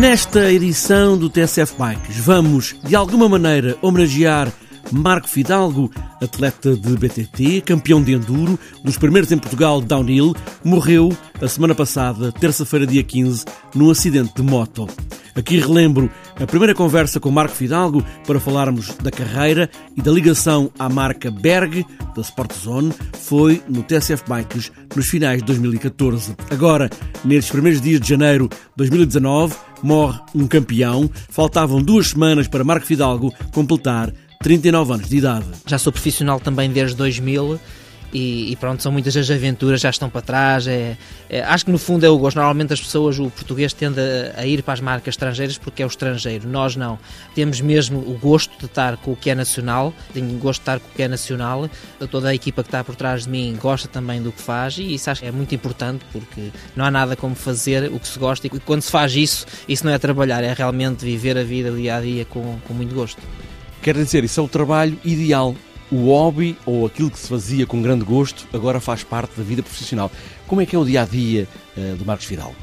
Nesta 0.00 0.50
edição 0.50 1.18
do 1.18 1.28
TSF 1.28 1.74
Bikes, 1.78 2.16
vamos 2.16 2.74
de 2.82 2.96
alguma 2.96 3.28
maneira 3.28 3.76
homenagear 3.82 4.50
Marco 4.90 5.28
Fidalgo, 5.28 5.90
atleta 6.22 6.74
de 6.74 6.96
BTT, 6.96 7.60
campeão 7.60 8.02
de 8.02 8.14
enduro, 8.14 8.58
dos 8.82 8.96
primeiros 8.96 9.30
em 9.30 9.36
Portugal 9.36 9.78
downhill, 9.78 10.34
morreu 10.64 11.14
a 11.38 11.46
semana 11.46 11.74
passada, 11.74 12.32
terça-feira, 12.32 12.86
dia 12.86 13.02
15, 13.02 13.44
num 13.74 13.90
acidente 13.90 14.32
de 14.34 14.42
moto. 14.42 14.88
Aqui 15.34 15.58
relembro 15.58 16.10
a 16.40 16.46
primeira 16.46 16.74
conversa 16.74 17.20
com 17.20 17.30
Marco 17.30 17.54
Fidalgo 17.54 18.04
para 18.26 18.40
falarmos 18.40 18.94
da 18.96 19.10
carreira 19.10 19.70
e 19.96 20.02
da 20.02 20.10
ligação 20.10 20.70
à 20.78 20.88
marca 20.88 21.30
Berg, 21.30 21.84
da 22.14 22.22
Sportzone, 22.22 22.92
foi 23.12 23.62
no 23.68 23.82
TSF 23.82 24.24
Bikes 24.28 24.72
nos 24.94 25.06
finais 25.06 25.38
de 25.38 25.46
2014. 25.46 26.34
Agora, 26.50 26.90
nestes 27.24 27.50
primeiros 27.50 27.80
dias 27.80 28.00
de 28.00 28.08
janeiro 28.08 28.48
de 28.48 28.58
2019, 28.76 29.54
morre 29.82 30.20
um 30.34 30.46
campeão. 30.46 31.10
Faltavam 31.28 31.82
duas 31.82 32.08
semanas 32.08 32.48
para 32.48 32.64
Marco 32.64 32.86
Fidalgo 32.86 33.32
completar 33.52 34.12
39 34.42 34.94
anos 34.94 35.08
de 35.08 35.16
idade. 35.18 35.46
Já 35.66 35.78
sou 35.78 35.92
profissional 35.92 36.40
também 36.40 36.70
desde 36.70 36.96
2000 36.96 37.60
e, 38.12 38.52
e, 38.52 38.56
pronto, 38.56 38.82
são 38.82 38.90
muitas 38.90 39.16
as 39.16 39.30
aventuras, 39.30 39.80
já 39.80 39.90
estão 39.90 40.10
para 40.10 40.20
trás. 40.20 40.66
É, 40.66 40.96
é, 41.28 41.42
acho 41.42 41.64
que 41.64 41.70
no 41.70 41.78
fundo 41.78 42.04
é 42.04 42.08
o 42.08 42.18
gosto. 42.18 42.36
Normalmente 42.36 42.72
as 42.72 42.80
pessoas, 42.80 43.18
o 43.18 43.30
português 43.30 43.72
tende 43.72 44.00
a, 44.00 44.40
a, 44.40 44.46
ir 44.46 44.62
para 44.62 44.74
as 44.74 44.80
marcas 44.80 45.12
estrangeiras 45.12 45.58
porque 45.58 45.82
é 45.82 45.86
o 45.86 45.88
estrangeiro. 45.88 46.48
Nós 46.48 46.76
não. 46.76 46.98
Temos 47.34 47.60
mesmo 47.60 47.98
o 47.98 48.18
gosto 48.18 48.58
de 48.58 48.66
estar 48.66 48.96
com 48.96 49.12
o 49.12 49.16
que 49.16 49.30
é 49.30 49.34
nacional, 49.34 49.94
tenho 50.12 50.26
gosto 50.38 50.60
de 50.60 50.62
estar 50.62 50.80
com 50.80 50.88
o 50.88 50.90
que 50.94 51.02
é 51.02 51.08
nacional. 51.08 51.68
Toda 52.10 52.28
a 52.28 52.34
equipa 52.34 52.62
que 52.62 52.68
está 52.68 52.82
por 52.82 52.96
trás 52.96 53.24
de 53.24 53.30
mim 53.30 53.56
gosta 53.60 53.88
também 53.88 54.22
do 54.22 54.32
que 54.32 54.40
faz 54.40 54.78
e 54.78 54.94
isso 54.94 55.10
acho 55.10 55.20
que 55.20 55.26
é 55.26 55.32
muito 55.32 55.54
importante 55.54 56.04
porque 56.12 56.50
não 56.74 56.84
há 56.84 56.90
nada 56.90 57.14
como 57.14 57.34
fazer 57.34 57.90
o 57.92 57.98
que 58.00 58.08
se 58.08 58.18
gosta 58.18 58.46
e 58.46 58.50
quando 58.50 58.82
se 58.82 58.90
faz 58.90 59.14
isso, 59.14 59.46
isso 59.68 59.84
não 59.84 59.92
é 59.92 59.98
trabalhar, 59.98 60.42
é 60.42 60.52
realmente 60.52 61.04
viver 61.04 61.36
a 61.38 61.42
vida 61.42 61.70
dia 61.70 61.96
a 61.96 62.00
dia 62.00 62.24
com, 62.24 62.58
com 62.66 62.74
muito 62.74 62.94
gosto. 62.94 63.20
Quer 63.82 63.94
dizer, 63.94 64.24
isso 64.24 64.40
é 64.40 64.42
o 64.42 64.48
trabalho 64.48 64.98
ideal 65.04 65.54
o 65.90 66.06
hobby 66.06 66.56
ou 66.64 66.86
aquilo 66.86 67.10
que 67.10 67.18
se 67.18 67.28
fazia 67.28 67.66
com 67.66 67.82
grande 67.82 68.04
gosto 68.04 68.46
agora 68.52 68.80
faz 68.80 69.02
parte 69.02 69.32
da 69.36 69.42
vida 69.42 69.62
profissional. 69.62 70.10
Como 70.46 70.60
é 70.60 70.66
que 70.66 70.74
é 70.74 70.78
o 70.78 70.84
dia 70.84 71.02
a 71.02 71.04
dia 71.04 71.48
uh, 71.76 71.96
do 71.96 72.04
Marcos 72.04 72.26
Vidal? 72.26 72.54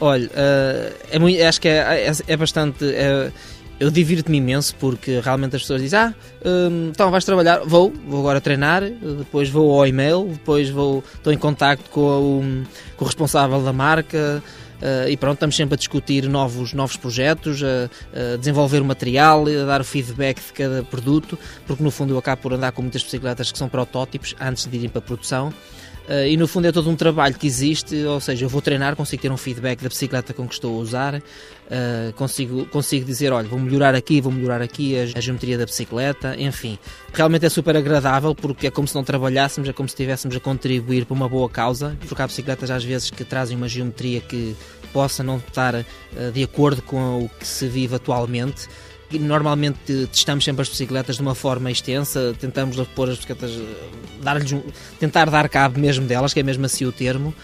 Olha, 0.00 0.26
uh, 0.26 0.94
é 1.10 1.18
muito, 1.18 1.42
acho 1.42 1.60
que 1.60 1.68
é, 1.68 2.08
é, 2.08 2.12
é 2.26 2.36
bastante. 2.36 2.84
É, 2.84 3.30
eu 3.78 3.90
divirto-me 3.90 4.38
imenso 4.38 4.74
porque 4.76 5.20
realmente 5.20 5.56
as 5.56 5.62
pessoas 5.62 5.82
dizem: 5.82 5.98
Ah, 5.98 6.14
um, 6.44 6.88
então 6.90 7.10
vais 7.10 7.24
trabalhar? 7.24 7.60
Vou, 7.64 7.92
vou 8.06 8.20
agora 8.20 8.40
treinar, 8.40 8.82
depois 8.82 9.48
vou 9.48 9.78
ao 9.78 9.86
e-mail, 9.86 10.28
depois 10.30 10.70
vou, 10.70 11.02
estou 11.14 11.32
em 11.32 11.38
contacto 11.38 11.90
com 11.90 12.64
com 12.96 13.04
o 13.04 13.06
responsável 13.06 13.60
da 13.62 13.72
marca. 13.72 14.42
Uh, 14.82 15.08
e 15.08 15.16
pronto, 15.16 15.34
estamos 15.34 15.54
sempre 15.54 15.74
a 15.74 15.78
discutir 15.78 16.28
novos, 16.28 16.72
novos 16.72 16.96
projetos, 16.96 17.62
a, 17.62 18.34
a, 18.34 18.36
desenvolver 18.36 18.82
o 18.82 18.84
material, 18.84 19.44
a 19.46 19.64
dar 19.64 19.80
o 19.80 19.84
feedback 19.84 20.44
de 20.44 20.52
cada 20.52 20.82
produto, 20.82 21.38
porque 21.68 21.84
no 21.84 21.90
fundo 21.92 22.12
eu 22.14 22.18
acabo 22.18 22.42
por 22.42 22.52
andar 22.52 22.72
com 22.72 22.82
muitas 22.82 23.00
bicicletas 23.00 23.52
que 23.52 23.58
são 23.58 23.68
protótipos 23.68 24.34
antes 24.40 24.66
de 24.66 24.76
irem 24.76 24.88
para 24.88 24.98
a 24.98 25.02
produção. 25.02 25.54
Uh, 26.08 26.26
e 26.26 26.36
no 26.36 26.48
fundo 26.48 26.66
é 26.66 26.72
todo 26.72 26.90
um 26.90 26.96
trabalho 26.96 27.34
que 27.34 27.46
existe, 27.46 28.04
ou 28.04 28.20
seja, 28.20 28.44
eu 28.44 28.48
vou 28.48 28.60
treinar, 28.60 28.96
consigo 28.96 29.22
ter 29.22 29.30
um 29.30 29.36
feedback 29.36 29.80
da 29.80 29.88
bicicleta 29.88 30.34
com 30.34 30.48
que 30.48 30.54
estou 30.54 30.76
a 30.76 30.82
usar, 30.82 31.14
uh, 31.14 32.12
consigo, 32.16 32.66
consigo 32.66 33.04
dizer, 33.04 33.32
olha, 33.32 33.46
vou 33.46 33.58
melhorar 33.58 33.94
aqui, 33.94 34.20
vou 34.20 34.32
melhorar 34.32 34.60
aqui 34.60 34.98
a, 34.98 35.02
a, 35.02 35.20
geometria 35.20 35.56
da 35.56 35.64
bicicleta, 35.64 36.34
enfim. 36.36 36.76
Realmente 37.12 37.46
é 37.46 37.48
super 37.48 37.76
agradável 37.76 38.34
porque 38.34 38.66
é 38.66 38.70
como 38.70 38.88
se 38.88 38.94
não 38.96 39.04
trabalhássemos, 39.04 39.68
é 39.68 39.72
como 39.72 39.88
se 39.88 39.94
estivéssemos 39.94 40.36
a 40.36 40.40
contribuir 40.40 41.04
para 41.04 41.14
uma 41.14 41.28
boa 41.28 41.48
causa, 41.48 41.96
porque 42.08 42.20
há 42.20 42.26
bicicletas 42.26 42.70
às 42.70 42.82
vezes 42.82 43.08
que 43.08 43.24
trazem 43.24 43.56
uma 43.56 43.68
geometria 43.68 44.20
que 44.20 44.56
possa 44.92 45.22
não 45.22 45.36
estar 45.36 45.74
uh, 45.76 45.84
de 46.32 46.42
acordo 46.42 46.82
com 46.82 47.24
o 47.24 47.28
que 47.28 47.46
se 47.46 47.68
vive 47.68 47.94
atualmente 47.94 48.68
normalmente 49.18 50.06
testamos 50.06 50.44
sempre 50.44 50.62
as 50.62 50.68
bicicletas 50.68 51.16
de 51.16 51.22
uma 51.22 51.34
forma 51.34 51.70
extensa, 51.70 52.34
tentamos 52.40 52.76
pôr 52.94 53.08
as 53.08 53.16
bicicletas, 53.16 53.52
dar 54.22 54.36
um, 54.36 54.62
tentar 54.98 55.30
dar 55.30 55.48
cabo 55.48 55.78
mesmo 55.78 56.06
delas, 56.06 56.32
que 56.32 56.40
é 56.40 56.42
mesmo 56.42 56.64
assim 56.64 56.84
o 56.84 56.92
termo, 56.92 57.34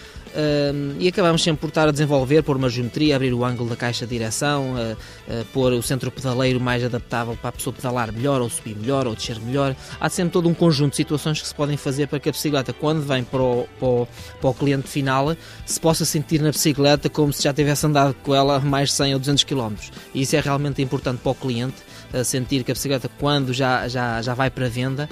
E 0.99 1.07
acabamos 1.07 1.43
sempre 1.43 1.61
por 1.61 1.69
estar 1.69 1.87
a 1.87 1.91
desenvolver, 1.91 2.43
pôr 2.43 2.57
uma 2.57 2.69
geometria, 2.69 3.15
abrir 3.15 3.33
o 3.33 3.43
ângulo 3.43 3.69
da 3.69 3.75
caixa 3.75 4.05
de 4.05 4.11
direção, 4.11 4.73
uh, 4.73 4.93
uh, 4.93 5.45
pôr 5.53 5.73
o 5.73 5.81
centro 5.81 6.11
pedaleiro 6.11 6.59
mais 6.59 6.83
adaptável 6.83 7.35
para 7.35 7.49
a 7.49 7.51
pessoa 7.51 7.73
pedalar 7.73 8.11
melhor, 8.11 8.41
ou 8.41 8.49
subir 8.49 8.75
melhor, 8.75 9.07
ou 9.07 9.15
descer 9.15 9.39
melhor. 9.39 9.75
Há 9.99 10.09
sempre 10.09 10.33
todo 10.33 10.47
um 10.47 10.53
conjunto 10.53 10.91
de 10.91 10.97
situações 10.97 11.41
que 11.41 11.47
se 11.47 11.55
podem 11.55 11.77
fazer 11.77 12.07
para 12.07 12.19
que 12.19 12.29
a 12.29 12.31
bicicleta, 12.31 12.73
quando 12.73 13.01
vem 13.01 13.23
para 13.23 13.41
o, 13.41 13.67
para 13.79 13.87
o, 13.87 14.07
para 14.39 14.49
o 14.49 14.53
cliente 14.53 14.87
final, 14.87 15.35
se 15.65 15.79
possa 15.79 16.05
sentir 16.05 16.41
na 16.41 16.51
bicicleta 16.51 17.09
como 17.09 17.33
se 17.33 17.43
já 17.43 17.53
tivesse 17.53 17.85
andado 17.85 18.15
com 18.23 18.35
ela 18.35 18.59
mais 18.59 18.93
100 18.93 19.13
ou 19.13 19.19
200 19.19 19.43
km. 19.43 19.73
E 20.13 20.21
isso 20.21 20.35
é 20.35 20.39
realmente 20.39 20.81
importante 20.81 21.19
para 21.21 21.31
o 21.31 21.35
cliente 21.35 21.77
sentir 22.23 22.63
que 22.63 22.71
a 22.71 22.73
bicicleta, 22.73 23.09
quando 23.19 23.53
já, 23.53 23.87
já, 23.87 24.21
já 24.21 24.33
vai 24.33 24.49
para 24.49 24.67
venda, 24.69 25.09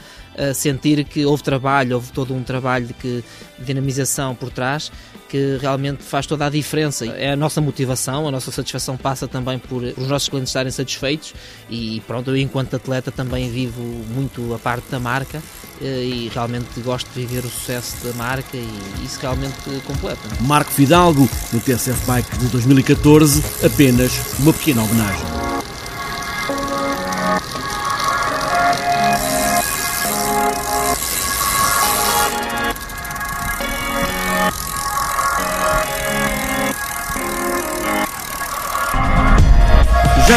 sentir 0.54 1.04
que 1.04 1.26
houve 1.26 1.44
trabalho, 1.44 1.96
houve 1.96 2.12
todo 2.12 2.34
um 2.34 2.44
trabalho 2.44 2.88
de, 2.88 2.94
que, 2.94 3.24
de 3.58 3.66
dinamização 3.66 4.36
por 4.36 4.50
trás 4.52 4.92
que 5.28 5.58
realmente 5.62 6.04
faz 6.04 6.26
toda 6.26 6.46
a 6.46 6.50
diferença. 6.50 7.06
É 7.06 7.32
a 7.32 7.36
nossa 7.36 7.62
motivação, 7.62 8.28
a 8.28 8.32
nossa 8.32 8.52
satisfação 8.52 8.98
passa 8.98 9.28
também 9.28 9.60
por 9.60 9.84
os 9.84 10.08
nossos 10.08 10.30
clientes 10.30 10.50
estarem 10.50 10.72
satisfeitos 10.72 11.34
e 11.70 12.02
pronto, 12.08 12.32
eu 12.32 12.38
enquanto 12.38 12.76
atleta 12.76 13.12
também 13.12 13.50
vivo 13.50 13.82
muito 13.82 14.54
a 14.54 14.60
parte 14.60 14.90
da 14.90 15.00
marca 15.00 15.42
eh, 15.82 16.04
e 16.04 16.32
realmente 16.34 16.80
gosto 16.82 17.10
de 17.14 17.26
viver 17.26 17.46
o 17.46 17.50
sucesso 17.50 18.06
da 18.06 18.14
marca 18.14 18.56
e 18.56 19.06
isso 19.06 19.20
realmente 19.20 19.58
completa. 19.86 20.22
Marco 20.42 20.72
Fidalgo, 20.72 21.30
no 21.52 21.60
TSF 21.60 22.06
Bike 22.06 22.38
de 22.38 22.48
2014, 22.48 23.44
apenas 23.66 24.40
uma 24.40 24.54
pequena 24.54 24.84
homenagem. 24.84 25.47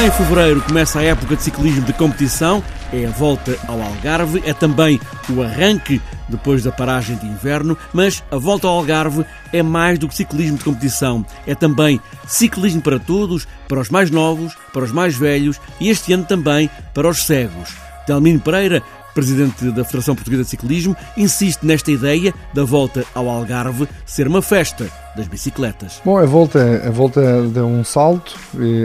Já 0.01 0.07
em 0.07 0.11
fevereiro 0.13 0.63
começa 0.63 0.99
a 0.99 1.03
época 1.03 1.37
de 1.37 1.43
ciclismo 1.43 1.83
de 1.83 1.93
competição, 1.93 2.65
é 2.91 3.05
a 3.05 3.11
volta 3.11 3.55
ao 3.69 3.83
Algarve, 3.83 4.43
é 4.47 4.55
também 4.55 4.99
o 5.29 5.43
arranque 5.43 6.01
depois 6.27 6.63
da 6.63 6.73
paragem 6.73 7.17
de 7.17 7.27
inverno, 7.27 7.77
mas 7.93 8.25
a 8.31 8.39
volta 8.39 8.67
ao 8.67 8.79
Algarve 8.79 9.27
é 9.53 9.63
mais 9.63 9.99
do 9.99 10.09
que 10.09 10.15
ciclismo 10.15 10.57
de 10.57 10.65
competição, 10.65 11.23
é 11.47 11.55
também 11.55 12.01
ciclismo 12.27 12.81
para 12.81 12.99
todos, 12.99 13.47
para 13.69 13.79
os 13.79 13.91
mais 13.91 14.11
novos, 14.11 14.57
para 14.73 14.85
os 14.85 14.91
mais 14.91 15.15
velhos 15.15 15.61
e 15.79 15.91
este 15.91 16.15
ano 16.15 16.25
também 16.25 16.71
para 16.95 17.07
os 17.07 17.27
cegos. 17.27 17.69
Delmino 18.07 18.41
Pereira 18.41 18.83
presidente 19.15 19.71
da 19.71 19.85
Federação 19.85 20.15
Portuguesa 20.15 20.45
de 20.45 20.51
Ciclismo, 20.51 20.97
insiste 21.17 21.65
nesta 21.65 21.91
ideia 21.91 22.35
da 22.55 22.65
volta 22.65 23.05
ao 23.15 23.29
Algarve 23.29 23.89
ser 24.07 24.27
uma 24.27 24.43
festa 24.43 24.89
das 25.17 25.27
bicicletas. 25.27 26.01
Bom, 26.05 26.19
a 26.19 26.27
volta, 26.27 26.83
a 26.87 26.91
volta 26.91 27.43
deu 27.49 27.67
um 27.67 27.85
salto. 27.85 28.35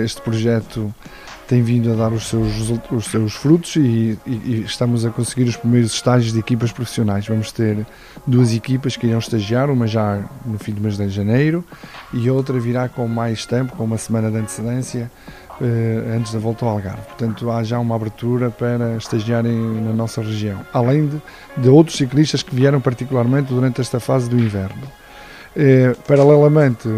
Este 0.04 0.22
projeto 0.22 0.94
tem 1.48 1.62
vindo 1.62 1.92
a 1.92 1.96
dar 1.96 2.12
os 2.12 2.28
seus, 2.28 2.52
os 2.92 3.06
seus 3.06 3.34
frutos 3.34 3.76
e, 3.76 4.18
e, 4.26 4.32
e, 4.32 4.64
estamos 4.66 5.06
a 5.06 5.12
conseguir 5.12 5.44
os 5.44 5.56
primeiros 5.56 5.94
estágios 5.94 6.34
de 6.34 6.40
equipas 6.40 6.72
profissionais. 6.72 7.28
Vamos 7.28 7.52
ter 7.52 7.86
duas 8.26 8.54
equipas 8.54 8.98
que 8.98 9.08
irão 9.08 9.20
estagiar, 9.20 9.70
uma 9.70 9.86
já 9.86 10.24
no 10.46 10.58
fim 10.58 10.74
do 10.74 10.82
mês 10.82 10.98
de 10.98 11.08
janeiro 11.10 11.64
e 12.14 12.30
outra 12.30 12.60
virá 12.60 12.90
com 12.90 13.08
mais 13.08 13.46
tempo, 13.46 13.76
com 13.76 13.84
uma 13.84 13.98
semana 13.98 14.32
de 14.32 14.38
antecedência, 14.38 15.12
antes 16.16 16.34
da 16.34 16.40
volta 16.40 16.66
ao 16.66 16.72
Algarve. 16.72 17.02
Portanto, 17.04 17.50
há 17.50 17.64
já 17.64 17.80
uma 17.80 17.96
abertura 17.96 18.50
para 18.50 18.98
estagiarem 18.98 19.56
na 19.82 19.94
nossa 19.94 20.22
região, 20.22 20.60
além 20.74 21.08
de, 21.08 21.22
de 21.58 21.70
outros 21.70 21.98
ciclistas 21.98 22.44
que 22.44 22.54
vieram 22.54 22.82
particularmente 22.82 23.54
durante 23.54 23.82
esta 23.82 24.00
fase 24.00 24.30
do 24.30 24.38
inverno. 24.38 24.84
Eh, 25.58 25.96
paralelamente, 26.06 26.90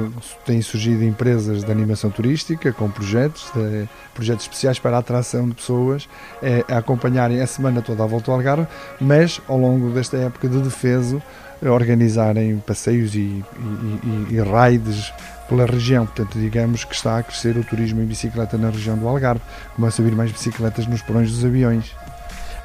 têm 0.44 0.64
surgido 0.64 1.04
empresas 1.04 1.64
de 1.64 1.72
animação 1.72 2.10
turística 2.10 2.74
com 2.74 2.90
projetos, 2.90 3.52
de, 3.54 3.88
projetos 4.16 4.46
especiais 4.46 4.80
para 4.80 4.96
a 4.96 5.00
atração 5.00 5.48
de 5.48 5.54
pessoas 5.54 6.10
eh, 6.42 6.66
a 6.68 6.80
acompanharem 6.80 7.40
a 7.40 7.46
semana 7.46 7.84
toda 7.84 8.04
à 8.04 8.08
volta 8.08 8.32
ao 8.32 8.38
Algarve, 8.38 8.68
mas 9.00 9.40
ao 9.48 9.60
longo 9.60 9.92
desta 9.92 10.18
época 10.18 10.50
de 10.50 10.60
defeso, 10.60 11.22
organizarem 11.64 12.58
passeios 12.60 13.16
e, 13.16 13.20
e, 13.20 14.32
e, 14.32 14.36
e 14.36 14.40
raids 14.40 15.14
pela 15.48 15.66
região. 15.66 16.06
Portanto, 16.06 16.38
digamos 16.38 16.84
que 16.84 16.94
está 16.94 17.18
a 17.18 17.24
crescer 17.24 17.58
o 17.58 17.64
turismo 17.64 18.02
em 18.02 18.06
bicicleta 18.06 18.58
na 18.58 18.70
região 18.70 18.98
do 18.98 19.08
Algarve. 19.08 19.42
Começam 19.76 20.06
a 20.06 20.10
vir 20.10 20.16
mais 20.16 20.32
bicicletas 20.32 20.86
nos 20.88 21.02
porões 21.02 21.32
dos 21.32 21.44
aviões. 21.44 21.96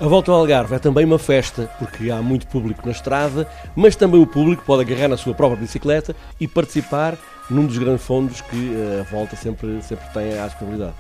A 0.01 0.09
volta 0.09 0.33
ao 0.33 0.39
Algarve 0.39 0.75
é 0.75 0.79
também 0.81 1.05
uma 1.05 1.19
festa, 1.19 1.71
porque 1.79 2.11
há 2.11 2.21
muito 2.21 2.47
público 2.49 2.83
na 2.85 2.91
estrada, 2.91 3.49
mas 3.77 3.95
também 3.95 4.21
o 4.21 4.27
público 4.27 4.65
pode 4.67 4.83
agarrar 4.83 5.07
na 5.07 5.17
sua 5.17 5.33
própria 5.33 5.61
bicicleta 5.61 6.17
e 6.41 6.49
participar 6.49 7.17
num 7.49 7.67
dos 7.67 7.79
grandes 7.79 8.05
fundos 8.05 8.41
que 8.41 8.75
eh, 8.75 9.01
a 9.01 9.11
volta 9.11 9.37
sempre, 9.37 9.81
sempre 9.83 10.05
tem 10.13 10.39
à 10.39 10.47
disponibilidade. 10.47 10.95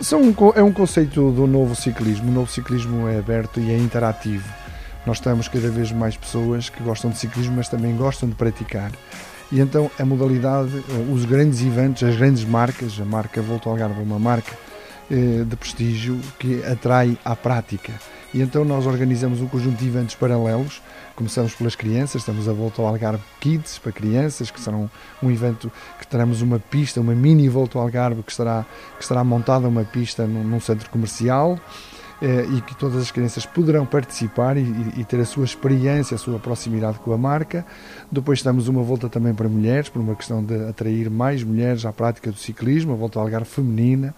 São, 0.00 0.34
é 0.54 0.62
um 0.62 0.72
conceito 0.72 1.30
do 1.30 1.46
novo 1.46 1.74
ciclismo. 1.74 2.30
O 2.30 2.32
novo 2.32 2.50
ciclismo 2.50 3.08
é 3.08 3.18
aberto 3.18 3.60
e 3.60 3.70
é 3.70 3.76
interativo. 3.76 4.48
Nós 5.06 5.20
temos 5.20 5.46
cada 5.46 5.70
vez 5.70 5.92
mais 5.92 6.16
pessoas 6.16 6.68
que 6.68 6.82
gostam 6.82 7.10
de 7.10 7.18
ciclismo, 7.18 7.56
mas 7.56 7.68
também 7.68 7.96
gostam 7.96 8.28
de 8.28 8.34
praticar. 8.34 8.90
E 9.52 9.60
então 9.60 9.88
a 9.98 10.04
modalidade, 10.04 10.76
eh, 10.76 11.12
os 11.12 11.24
grandes 11.24 11.62
eventos, 11.62 12.02
as 12.02 12.16
grandes 12.16 12.44
marcas, 12.44 13.00
a 13.00 13.04
marca 13.04 13.40
Volta 13.40 13.68
ao 13.68 13.74
Algarve 13.74 14.00
é 14.00 14.02
uma 14.02 14.18
marca 14.18 14.52
eh, 15.08 15.44
de 15.44 15.56
prestígio 15.56 16.18
que 16.38 16.64
atrai 16.64 17.16
à 17.24 17.36
prática. 17.36 17.92
E 18.34 18.42
então 18.42 18.64
nós 18.64 18.84
organizamos 18.86 19.40
um 19.40 19.46
conjunto 19.46 19.78
de 19.78 19.86
eventos 19.86 20.16
paralelos. 20.16 20.82
Começamos 21.14 21.54
pelas 21.54 21.76
crianças, 21.76 22.22
estamos 22.22 22.48
a 22.48 22.52
volta 22.52 22.82
ao 22.82 22.88
Algarve 22.88 23.22
Kids 23.40 23.78
para 23.78 23.92
crianças, 23.92 24.50
que 24.50 24.60
serão 24.60 24.90
um 25.22 25.30
evento 25.30 25.70
que 26.00 26.06
teremos 26.06 26.42
uma 26.42 26.58
pista, 26.58 27.00
uma 27.00 27.14
mini 27.14 27.48
volta 27.48 27.78
ao 27.78 27.84
Algarve 27.84 28.24
que 28.24 28.32
estará, 28.32 28.66
que 28.96 29.02
estará 29.02 29.22
montada 29.22 29.68
uma 29.68 29.84
pista 29.84 30.26
num, 30.26 30.42
num 30.42 30.60
centro 30.60 30.90
comercial. 30.90 31.58
Eh, 32.20 32.46
e 32.56 32.60
que 32.62 32.74
todas 32.74 32.96
as 32.96 33.10
crianças 33.10 33.44
poderão 33.44 33.84
participar 33.84 34.56
e, 34.56 34.62
e, 34.96 35.04
ter 35.04 35.20
a 35.20 35.24
sua 35.26 35.44
experiência, 35.44 36.14
a 36.14 36.18
sua 36.18 36.38
proximidade 36.38 36.98
com 36.98 37.12
a 37.12 37.18
marca. 37.18 37.62
Depois 38.10 38.40
temos 38.40 38.68
uma 38.68 38.82
volta 38.82 39.06
também 39.06 39.34
para 39.34 39.46
mulheres, 39.50 39.90
por 39.90 40.00
uma 40.00 40.14
questão 40.14 40.42
de 40.42 40.54
atrair 40.66 41.10
mais 41.10 41.42
mulheres 41.42 41.84
à 41.84 41.92
prática 41.92 42.30
do 42.30 42.38
ciclismo, 42.38 42.94
a 42.94 42.96
volta 42.96 43.18
ao 43.18 43.24
Algarve 43.26 43.50
feminina. 43.50 44.14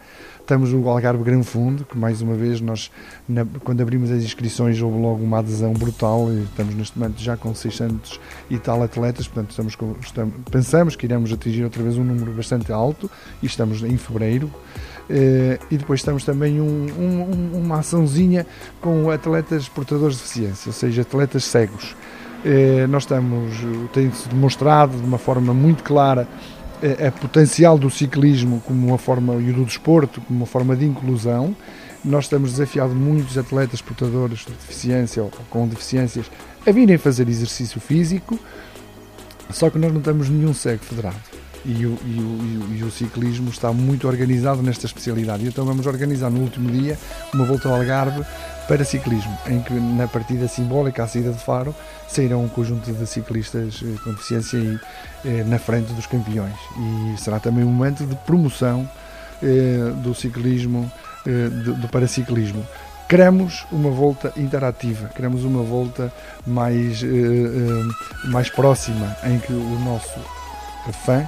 Temos 0.46 0.72
o 0.72 0.88
Algarve 0.88 1.24
Gran 1.24 1.42
Fundo, 1.42 1.84
que 1.84 1.98
mais 1.98 2.22
uma 2.22 2.34
vez 2.34 2.60
nós, 2.60 2.88
na, 3.28 3.44
quando 3.64 3.80
abrimos 3.80 4.12
as 4.12 4.22
inscrições, 4.22 4.80
houve 4.80 4.98
logo 5.00 5.24
uma 5.24 5.40
adesão 5.40 5.72
brutal 5.72 6.32
e 6.32 6.44
estamos 6.44 6.76
neste 6.76 6.96
momento 6.96 7.20
já 7.20 7.36
com 7.36 7.52
600 7.52 8.20
e 8.48 8.58
tal 8.60 8.80
atletas, 8.80 9.26
portanto 9.26 9.50
estamos, 9.50 9.74
com, 9.74 9.96
estamos 10.00 10.34
pensamos 10.50 10.94
que 10.94 11.04
iremos 11.04 11.32
atingir 11.32 11.64
outra 11.64 11.82
vez 11.82 11.98
um 11.98 12.04
número 12.04 12.30
bastante 12.32 12.72
alto 12.72 13.10
e 13.42 13.46
estamos 13.46 13.82
em 13.82 13.96
fevereiro. 13.96 14.48
Uh, 15.08 15.56
e 15.70 15.78
depois 15.78 16.02
temos 16.02 16.22
também 16.22 16.60
um, 16.60 16.86
um, 16.98 17.58
uma 17.58 17.78
com 18.80 19.10
atletas 19.10 19.68
portadores 19.68 20.16
de 20.16 20.22
deficiência, 20.22 20.68
ou 20.68 20.72
seja, 20.72 21.02
atletas 21.02 21.44
cegos. 21.44 21.96
Uh, 22.44 22.86
nós 22.88 23.02
estamos, 23.02 23.56
tem-se 23.92 24.28
demonstrado 24.28 24.96
de 24.96 25.04
uma 25.04 25.18
forma 25.18 25.52
muito 25.52 25.82
clara 25.82 26.28
a, 27.02 27.08
a 27.08 27.12
potencial 27.12 27.76
do 27.76 27.90
ciclismo 27.90 28.62
como 28.66 28.86
uma 28.86 28.98
forma, 28.98 29.34
e 29.36 29.52
do 29.52 29.64
desporto 29.64 30.20
como 30.20 30.40
uma 30.40 30.46
forma 30.46 30.76
de 30.76 30.84
inclusão. 30.84 31.54
Nós 32.04 32.28
temos 32.28 32.52
desafiado 32.52 32.94
muitos 32.94 33.36
atletas 33.36 33.82
portadores 33.82 34.40
de 34.40 34.52
deficiência 34.52 35.22
ou 35.22 35.32
com 35.50 35.66
deficiências 35.66 36.30
a 36.64 36.70
virem 36.70 36.96
fazer 36.96 37.28
exercício 37.28 37.80
físico, 37.80 38.38
só 39.50 39.68
que 39.68 39.78
nós 39.78 39.92
não 39.92 40.00
temos 40.00 40.28
nenhum 40.28 40.54
cego 40.54 40.84
federado 40.84 41.37
e 41.64 41.86
o, 41.86 41.98
e, 42.04 42.20
o, 42.20 42.76
e 42.76 42.84
o, 42.84 42.90
ciclismo 42.90 43.50
está 43.50 43.72
muito 43.72 44.06
organizado 44.08 44.62
nesta 44.62 44.86
especialidade. 44.86 45.46
Então 45.46 45.64
vamos 45.64 45.86
organizar 45.86 46.30
no 46.30 46.40
último 46.40 46.70
dia 46.70 46.98
uma 47.32 47.44
volta 47.44 47.68
ao 47.68 47.76
Algarve 47.76 48.24
para 48.66 48.84
ciclismo, 48.84 49.36
em 49.46 49.60
que 49.60 49.72
na 49.72 50.06
partida 50.06 50.46
simbólica 50.46 51.02
à 51.02 51.08
saída 51.08 51.32
de 51.32 51.38
Faro 51.38 51.74
sairão 52.06 52.44
um 52.44 52.48
conjunto 52.48 52.92
de 52.92 53.06
ciclistas 53.06 53.82
eh, 53.82 53.94
com 54.04 54.10
deficiência 54.10 54.58
e, 54.58 54.78
eh, 55.24 55.44
na 55.44 55.58
frente 55.58 55.92
dos 55.92 56.06
campeões. 56.06 56.56
E 56.76 57.20
será 57.20 57.40
também 57.40 57.64
um 57.64 57.72
momento 57.72 58.04
de 58.04 58.14
promoção 58.16 58.88
eh, 59.42 59.92
do 60.02 60.14
ciclismo, 60.14 60.90
eh, 61.26 61.48
do, 61.48 61.74
do 61.74 61.88
paraciclismo. 61.88 62.64
Queremos 63.08 63.66
uma 63.72 63.88
volta 63.88 64.32
interativa, 64.36 65.08
queremos 65.08 65.42
uma 65.42 65.62
volta 65.62 66.12
mais, 66.46 67.02
eh, 67.02 67.06
eh, 67.06 68.28
mais 68.28 68.50
próxima, 68.50 69.16
em 69.24 69.38
que 69.38 69.50
o 69.50 69.78
nosso 69.80 70.20
fã 71.06 71.26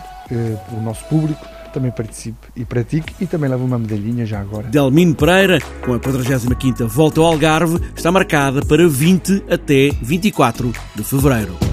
o 0.73 0.81
nosso 0.81 1.05
público 1.07 1.45
também 1.73 1.91
participe 1.91 2.49
e 2.57 2.65
pratique 2.65 3.15
e 3.21 3.27
também 3.27 3.49
leve 3.49 3.63
uma 3.63 3.79
medalhinha 3.79 4.27
já 4.27 4.41
agora. 4.41 4.69
Delmino 4.69 5.15
Pereira, 5.15 5.59
com 5.85 5.95
a 5.95 6.01
45ª 6.01 6.87
Volta 6.87 7.21
ao 7.21 7.27
Algarve, 7.27 7.81
está 7.95 8.11
marcada 8.11 8.61
para 8.63 8.89
20 8.89 9.45
até 9.49 9.91
24 10.03 10.73
de 10.97 11.05
fevereiro. 11.05 11.70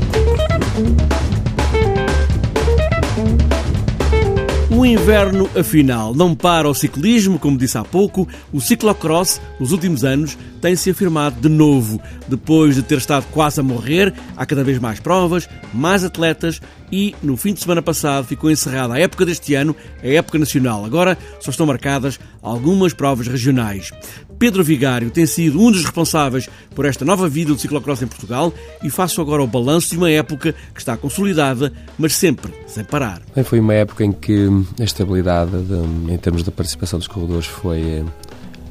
O 4.77 4.85
inverno, 4.85 5.49
afinal, 5.57 6.13
não 6.13 6.35
para 6.35 6.69
o 6.69 6.73
ciclismo, 6.75 7.39
como 7.39 7.57
disse 7.57 7.79
há 7.79 7.83
pouco, 7.83 8.27
o 8.53 8.61
ciclocross, 8.61 9.41
nos 9.59 9.71
últimos 9.71 10.03
anos, 10.03 10.37
tem-se 10.61 10.91
afirmado 10.91 11.41
de 11.41 11.49
novo. 11.49 11.99
Depois 12.27 12.75
de 12.75 12.83
ter 12.83 12.99
estado 12.99 13.25
quase 13.31 13.59
a 13.59 13.63
morrer, 13.63 14.13
há 14.35 14.45
cada 14.45 14.63
vez 14.63 14.77
mais 14.77 14.99
provas, 14.99 15.49
mais 15.73 16.03
atletas 16.03 16.61
e, 16.91 17.15
no 17.23 17.35
fim 17.35 17.53
de 17.53 17.61
semana 17.61 17.81
passado, 17.81 18.27
ficou 18.27 18.51
encerrada 18.51 18.93
a 18.93 18.99
época 18.99 19.25
deste 19.25 19.55
ano, 19.55 19.75
a 20.03 20.07
época 20.07 20.37
nacional. 20.37 20.85
Agora 20.85 21.17
só 21.39 21.49
estão 21.49 21.65
marcadas 21.65 22.19
algumas 22.39 22.93
provas 22.93 23.25
regionais. 23.25 23.91
Pedro 24.39 24.63
Vigário 24.63 25.09
tem 25.09 25.25
sido 25.25 25.59
um 25.59 25.71
dos 25.71 25.81
responsáveis 25.81 26.47
por 26.75 26.85
esta 26.85 27.03
nova 27.03 27.27
vida 27.27 27.53
do 27.53 27.59
ciclocross 27.59 28.01
em 28.01 28.07
Portugal 28.07 28.53
e 28.83 28.89
faço 28.89 29.19
agora 29.19 29.41
o 29.41 29.47
balanço 29.47 29.89
de 29.89 29.97
uma 29.97 30.11
época 30.11 30.53
que 30.73 30.79
está 30.79 30.95
consolidada, 30.95 31.73
mas 31.97 32.13
sempre 32.15 32.53
sem 32.67 32.83
parar. 32.83 33.21
Bem, 33.33 33.43
foi 33.43 33.59
uma 33.59 33.73
época 33.73 34.03
em 34.05 34.11
que 34.11 34.47
a 34.79 34.83
estabilidade 34.83 35.51
de, 35.51 36.13
em 36.13 36.17
termos 36.17 36.43
da 36.43 36.51
participação 36.51 36.99
dos 36.99 37.07
corredores 37.07 37.47
foi, 37.47 38.05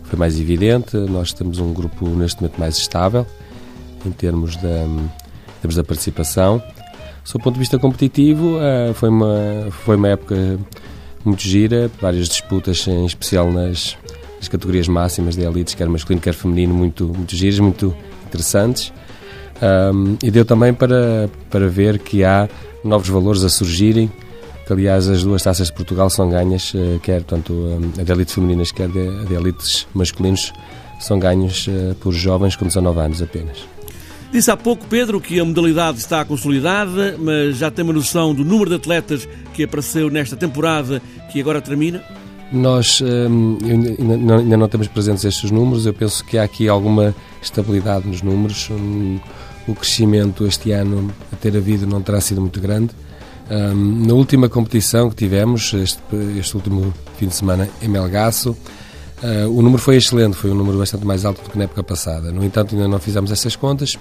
foi 0.04 0.18
mais 0.18 0.38
evidente. 0.38 0.96
Nós 0.96 1.32
temos 1.32 1.58
um 1.58 1.72
grupo 1.72 2.08
neste 2.10 2.40
momento 2.40 2.58
mais 2.58 2.76
estável 2.76 3.26
em 4.04 4.12
termos 4.12 4.56
da, 4.56 4.84
em 4.84 5.10
termos 5.60 5.74
da 5.74 5.82
participação. 5.82 6.62
Do 7.32 7.40
ponto 7.40 7.54
de 7.54 7.58
vista 7.58 7.76
competitivo, 7.76 8.56
eh, 8.60 8.92
foi 8.94 9.08
uma, 9.08 9.68
foi 9.84 9.96
uma 9.96 10.08
época 10.08 10.60
muito 11.24 11.42
gira, 11.42 11.90
várias 12.00 12.28
disputas, 12.28 12.86
em 12.86 13.04
especial 13.04 13.52
nas, 13.52 13.96
nas 14.36 14.48
categorias 14.48 14.88
máximas 14.88 15.36
de 15.36 15.42
elites, 15.42 15.74
quer 15.74 15.88
masculino, 15.88 16.20
quer 16.20 16.34
feminino, 16.34 16.74
muito, 16.74 17.06
muito 17.06 17.34
giras, 17.34 17.58
muito 17.58 17.94
interessantes. 18.26 18.92
Um, 19.62 20.16
e 20.22 20.30
deu 20.30 20.44
também 20.44 20.74
para, 20.74 21.30
para 21.50 21.68
ver 21.68 21.98
que 21.98 22.22
há 22.24 22.48
novos 22.84 23.08
valores 23.08 23.42
a 23.42 23.48
surgirem, 23.48 24.10
que 24.66 24.72
aliás 24.72 25.08
as 25.08 25.22
duas 25.22 25.42
taças 25.42 25.68
de 25.68 25.72
Portugal 25.72 26.10
são 26.10 26.28
ganhas, 26.28 26.72
eh, 26.74 26.98
quer 27.02 27.22
tanto 27.22 27.54
a 27.98 28.02
de 28.02 28.12
elites 28.12 28.34
femininas, 28.34 28.72
quer 28.72 28.90
a 28.90 29.24
de 29.24 29.34
elites 29.34 29.86
masculinos, 29.94 30.52
são 30.98 31.18
ganhos 31.18 31.66
eh, 31.68 31.94
por 32.00 32.12
jovens 32.12 32.56
com 32.56 32.66
19 32.66 32.98
anos 33.00 33.22
apenas. 33.22 33.64
Disse 34.32 34.50
há 34.50 34.56
pouco, 34.56 34.84
Pedro, 34.86 35.20
que 35.20 35.38
a 35.38 35.44
modalidade 35.44 35.98
está 35.98 36.24
consolidada, 36.24 37.16
mas 37.18 37.58
já 37.58 37.70
tem 37.70 37.84
uma 37.84 37.94
noção 37.94 38.34
do 38.34 38.44
número 38.44 38.70
de 38.70 38.76
atletas 38.76 39.28
que 39.54 39.62
apareceu 39.62 40.10
nesta 40.10 40.36
temporada 40.36 41.00
que 41.30 41.40
agora 41.40 41.60
termina? 41.60 42.02
Nós 42.52 43.00
hum, 43.00 43.58
ainda 44.38 44.56
não 44.56 44.68
temos 44.68 44.86
presentes 44.88 45.24
estes 45.24 45.50
números, 45.50 45.84
eu 45.84 45.92
penso 45.92 46.24
que 46.24 46.38
há 46.38 46.44
aqui 46.44 46.68
alguma 46.68 47.14
estabilidade 47.42 48.06
nos 48.06 48.22
números. 48.22 48.68
Hum, 48.70 49.18
o 49.66 49.74
crescimento 49.74 50.46
este 50.46 50.70
ano 50.70 51.12
a 51.32 51.36
ter 51.36 51.56
havido 51.56 51.86
não 51.86 52.00
terá 52.00 52.20
sido 52.20 52.40
muito 52.40 52.60
grande. 52.60 52.90
Hum, 53.50 54.04
na 54.06 54.14
última 54.14 54.48
competição 54.48 55.10
que 55.10 55.16
tivemos, 55.16 55.74
este, 55.74 56.00
este 56.38 56.56
último 56.56 56.94
fim 57.18 57.26
de 57.26 57.34
semana 57.34 57.68
em 57.82 57.88
Melgaço, 57.88 58.56
Uh, 59.22 59.48
o 59.48 59.62
número 59.62 59.80
foi 59.80 59.96
excelente, 59.96 60.36
foi 60.36 60.50
um 60.50 60.54
número 60.54 60.76
bastante 60.76 61.04
mais 61.06 61.24
alto 61.24 61.42
do 61.42 61.50
que 61.50 61.56
na 61.56 61.64
época 61.64 61.82
passada. 61.82 62.30
No 62.30 62.44
entanto, 62.44 62.74
ainda 62.74 62.86
não 62.86 62.98
fizemos 62.98 63.32
essas 63.32 63.56
contas. 63.56 63.96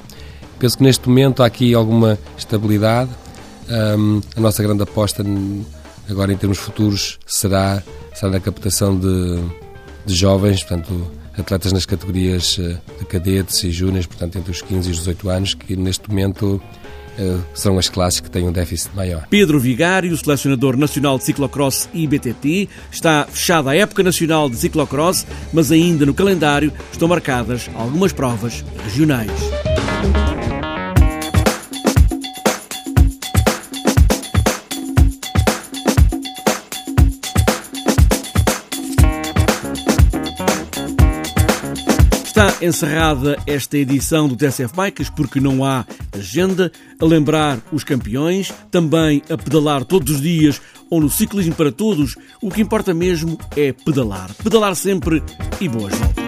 Penso 0.60 0.78
que 0.78 0.84
neste 0.84 1.08
momento 1.08 1.42
há 1.42 1.46
aqui 1.46 1.74
alguma 1.74 2.20
estabilidade. 2.38 3.10
Um, 3.98 4.22
a 4.36 4.40
nossa 4.42 4.62
grande 4.62 4.84
aposta 4.84 5.24
agora 6.10 6.32
em 6.32 6.38
termos 6.38 6.58
futuros 6.58 7.18
será, 7.26 7.82
será 8.16 8.32
na 8.32 8.40
captação 8.40 8.98
de, 8.98 9.40
de 10.06 10.16
jovens, 10.16 10.64
portanto, 10.64 11.12
atletas 11.38 11.72
nas 11.72 11.86
categorias 11.86 12.58
ah, 12.60 12.80
de 12.98 13.06
cadetes 13.06 13.64
e 13.64 13.72
júniores, 13.72 14.08
portanto, 14.08 14.38
entre 14.38 14.52
os 14.52 14.62
15 14.62 14.88
e 14.88 14.92
os 14.92 14.98
18 15.00 15.30
anos, 15.30 15.54
que 15.54 15.76
neste 15.76 16.10
momento 16.10 16.62
eh, 17.18 17.38
são 17.54 17.78
as 17.78 17.88
classes 17.90 18.20
que 18.20 18.30
têm 18.30 18.48
um 18.48 18.52
déficit 18.52 18.96
maior. 18.96 19.26
Pedro 19.30 19.60
Vigário, 19.60 20.16
selecionador 20.18 20.78
nacional 20.78 21.18
de 21.18 21.24
ciclocross 21.24 21.90
e 21.94 22.08
BTT, 22.08 22.70
está 22.92 23.26
fechada 23.30 23.72
a 23.72 23.76
época 23.76 24.04
nacional 24.04 24.50
de 24.50 24.58
ciclocross, 24.58 25.26
mas 25.54 25.72
ainda 25.72 26.06
no 26.06 26.14
calendário 26.14 26.72
estão 26.92 27.08
marcadas 27.08 27.70
algumas 27.76 28.12
provas 28.12 28.64
regionais. 28.84 29.32
Está 42.36 42.66
encerrada 42.66 43.42
esta 43.48 43.78
edição 43.78 44.28
do 44.28 44.36
TSF 44.36 44.76
Bikes 44.76 45.10
porque 45.10 45.40
não 45.40 45.64
há 45.64 45.86
agenda. 46.12 46.70
A 47.00 47.06
lembrar 47.06 47.62
os 47.72 47.86
campeões, 47.86 48.52
também 48.70 49.24
a 49.30 49.38
pedalar 49.38 49.86
todos 49.86 50.16
os 50.16 50.22
dias 50.22 50.62
ou 50.90 51.00
no 51.00 51.10
ciclismo 51.10 51.56
para 51.56 51.72
todos, 51.72 52.16
o 52.42 52.52
que 52.52 52.62
importa 52.62 52.94
mesmo 52.94 53.38
é 53.56 53.72
pedalar. 53.72 54.34
Pedalar 54.44 54.76
sempre 54.76 55.24
e 55.62 55.70
boas 55.70 55.96
voltas. 55.96 56.25